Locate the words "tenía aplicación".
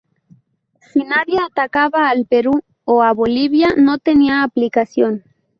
3.99-5.23